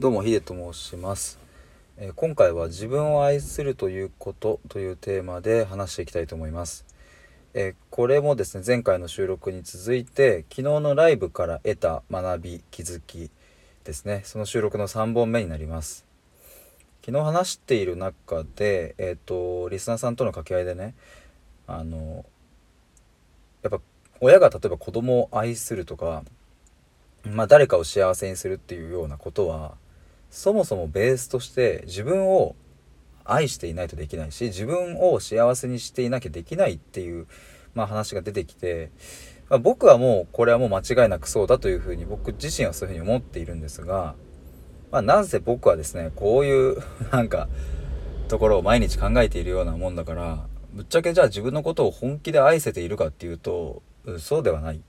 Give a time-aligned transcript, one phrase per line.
[0.00, 1.38] どうもヒデと申します、
[1.98, 6.86] えー今回は自分を愛するということというテーマで話していきたいと思います、
[7.54, 13.30] えーこれもですね前回の収録に続いて昨日のライブから得た学び気づき
[13.84, 14.22] ですね。
[14.24, 16.06] その収録の3本目になります。
[17.04, 20.94] 昨日話している中でえっ、とリスナーさんとの掛け合いでね
[21.66, 22.24] あの
[23.62, 23.80] やっぱ
[24.20, 26.22] 親が例えば子供を愛するとか
[27.24, 29.76] まあ誰かを幸せにするっていうようなことは
[30.30, 32.56] そもそもベースとして自分を
[33.24, 37.26] 愛していないとできないし自分を幸せにしていなきゃできないっていう、
[37.74, 38.90] まあ、話が出てきて、
[39.48, 44.14] まあ僕はもうこれはもう間違いなくそうだというふうに僕自身はそういうふうに思っているんですが、
[44.90, 46.78] まあ、なぜ僕はですねこういう
[47.12, 47.48] なんか
[48.28, 53.82] ところを毎日考えているようなもんだからぶっちゃけじゃあ自分のことを本気で愛せているかっていうと
[54.18, 54.80] そうではない。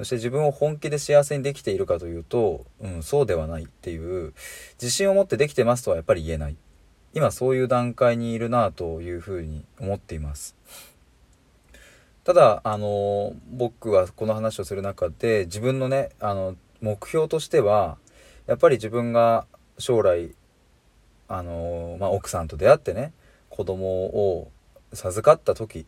[0.00, 4.32] そして自分を本気で幸せにできているかというと、うん、そうではないっていう
[4.80, 6.56] 自信を持ってできてますとはやっぱり言えない。
[7.12, 10.56] 今そういう段階にいるなというふうに思っています。
[12.24, 17.98] ただあの僕はこの話をする中で自分のねあの目標としては
[18.46, 20.34] やっぱり自分が将来
[21.28, 23.12] あの、まあ、奥さんと出会ってね
[23.50, 24.50] 子供を
[24.94, 25.84] 授かった時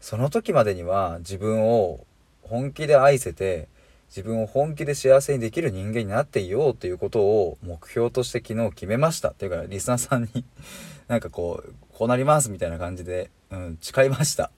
[0.00, 2.04] その時までには自分を
[2.44, 3.68] 本気で愛せて
[4.08, 9.30] 自分を本気で幸せにできる人間になっていようということを目標として昨日決めました。
[9.30, 10.44] っていうかリスナーさんに
[11.08, 14.50] なんかこうこうなりますみたいな感じで、うん、誓いました。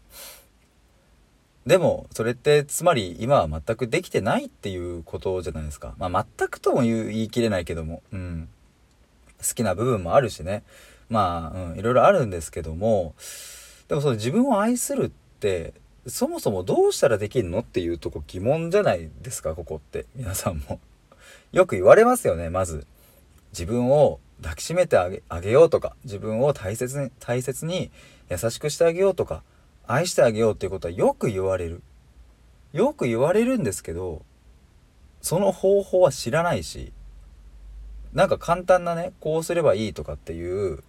[1.66, 5.94] でもそれってつまり今は全くできてないっていうことじゃないですか。
[5.98, 8.48] まあ全くとも言う言い切れないけどもうん。
[9.38, 10.62] 好きな部分もあるしね。
[11.08, 13.14] まあ、うん、いろいろあるんですけども
[13.88, 15.72] でもその自分を愛するって
[16.08, 20.06] そもそもどうしたらできるのっていうとこ疑問じゃないですかここって。
[20.14, 20.80] 皆さんも。
[21.52, 22.86] よく言われますよねまず。
[23.52, 25.96] 自分を抱きしめてあげようとか。
[26.04, 27.90] 自分を大切に大切に
[28.30, 29.42] 優しくしてあげようとか。
[29.88, 31.82] 愛してあげようっていうことはよく言われる。
[32.72, 34.22] よく言われるんですけど
[35.22, 36.92] その方法は知らないし。
[38.12, 40.82] なんか簡単なねこうすればいいとかっていう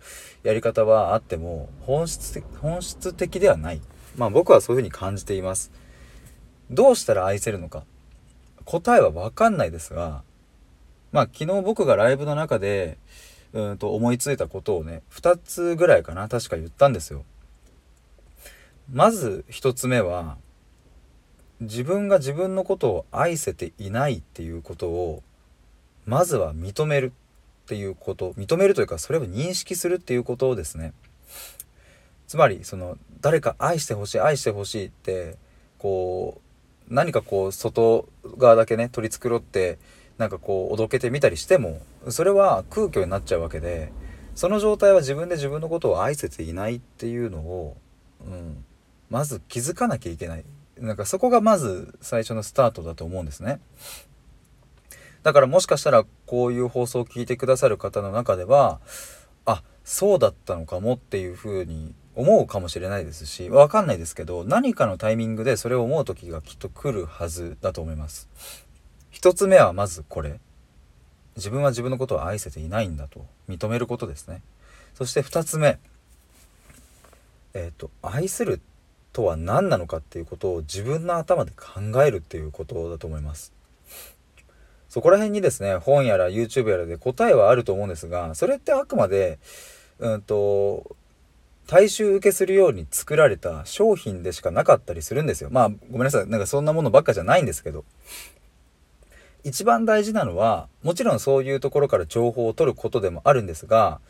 [0.44, 3.82] やり方はあっても本質的本質的ではない。
[4.18, 5.72] まあ僕はそういうふうに感じています。
[6.70, 7.86] どうしたら愛せるのか。
[8.66, 10.24] 答えは分かんないですが
[11.14, 12.98] まあ昨日僕がライブの中で
[13.54, 17.24] うんと思いついたことをね2つぐらいかな確か言ったんですよ。
[18.92, 20.38] まず1つ目は
[21.62, 25.24] 自分が自分のことを愛せていないっていうことを
[26.06, 27.14] まずは認める
[27.64, 28.32] っていうこと。
[28.34, 30.94] 認めるというかそれを認識するっていうことをですね。
[32.28, 35.38] つまりその誰か愛してほしい愛してほしいって
[35.78, 36.42] こ
[36.90, 38.08] う何かこう外
[38.38, 39.78] 側だけね取り繕って
[40.18, 43.92] なんかこうおどけてみたりしてもそれは空虚になっちゃうわけで
[44.36, 47.78] その状態は自分で自分のことを愛せていないっていうのを、
[48.26, 48.64] うん、
[49.10, 50.46] まず気づかなきゃいけない
[50.80, 53.60] なんかそこがまず最初のスタートだと思うんですね。
[55.24, 58.80] だからもしかしたらこういう放送を聞いてくださる方の中では
[59.46, 68.28] あそうだったのかもっていうふうに思うかもしれないですしわかんないですけど何かのタイミングでそれを思う時がきっと来るはずだと思います。
[69.12, 70.40] 一つ目はまずこれ
[71.36, 74.42] 自分は自分のことを愛せていないんだと認めることですね。
[74.96, 75.78] そして二つ目
[77.54, 78.62] えっ、と愛する
[79.14, 83.54] とは何なのかっていうことを自分の頭で考えるっていうことだと思います。
[84.90, 89.38] そこら辺にですね本やら YouTube やらで答えはあると思うんですがそれってあくまで
[90.00, 90.96] うんと
[91.68, 95.50] 大衆受けするように作られた商品でしかなかったりするんですよ。
[95.52, 96.28] まあごめんなさい。
[96.28, 97.84] なんかそんなものばっかじゃないんですけど。
[99.44, 104.02] 一番大事なのはもちろんそういうところから情報を取ることでもあるんですが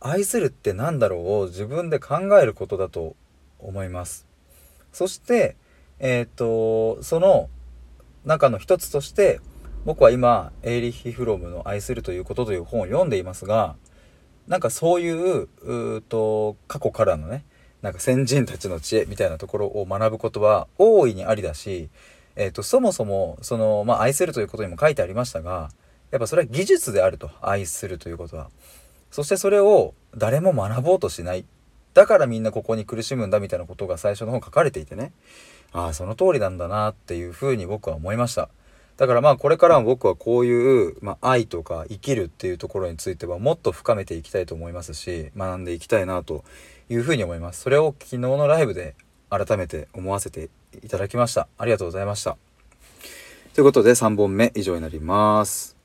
[0.00, 3.14] 愛するって何だろうを自分で考えることだと
[3.58, 4.26] 思います。
[4.92, 5.56] そして
[5.98, 7.50] えっ、とその
[8.24, 9.40] 中の一つとして
[9.84, 13.76] 僕は今エーリヒ・フロムの「愛するということ」という本を読んでいますが
[14.48, 15.48] なんかそういう
[15.96, 17.44] うと過去からのね
[17.82, 21.88] なんか先人たちの知恵みたいなところを学ぶことは大いにありだし、
[22.36, 25.70] えー、とそもそもその、まあ、愛するということにも書いてありましたが
[26.10, 28.48] やっぱそれは技術であると愛するということは。
[29.10, 31.44] そしてそれを誰も学ぼうとしない。
[31.94, 35.12] だからみんなここに苦しむんだみたいなことが最初の方書かれていてね。
[35.72, 38.48] ああその通りなんだなっていうふうに僕は思いました。
[38.96, 46.44] だからまあこれからも僕はこういう、まあ、愛とか生きるっていうところについてはもっと深めていきたいと思いますし学んでいきたいなと
[46.88, 47.60] いうふうに思います。
[47.60, 48.94] それを昨日のライブで
[49.28, 50.48] 改めて思わせて
[50.82, 51.48] いただきました。
[51.58, 52.36] ありがとうございました。
[53.54, 55.75] ということで3本目以上になります。